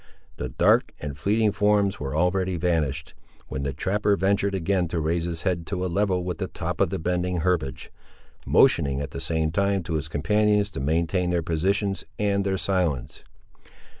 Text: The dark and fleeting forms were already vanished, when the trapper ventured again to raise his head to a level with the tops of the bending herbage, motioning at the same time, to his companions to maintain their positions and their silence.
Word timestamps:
The 0.37 0.49
dark 0.49 0.93
and 0.99 1.15
fleeting 1.15 1.51
forms 1.51 1.99
were 1.99 2.15
already 2.15 2.57
vanished, 2.57 3.13
when 3.49 3.61
the 3.61 3.71
trapper 3.71 4.15
ventured 4.15 4.55
again 4.55 4.87
to 4.87 4.99
raise 4.99 5.25
his 5.25 5.43
head 5.43 5.67
to 5.67 5.85
a 5.85 5.85
level 5.85 6.23
with 6.23 6.39
the 6.39 6.47
tops 6.47 6.81
of 6.81 6.89
the 6.89 6.97
bending 6.97 7.41
herbage, 7.41 7.91
motioning 8.43 8.99
at 8.99 9.11
the 9.11 9.21
same 9.21 9.51
time, 9.51 9.83
to 9.83 9.93
his 9.93 10.07
companions 10.07 10.71
to 10.71 10.79
maintain 10.79 11.29
their 11.29 11.43
positions 11.43 12.03
and 12.17 12.43
their 12.43 12.57
silence. 12.57 13.23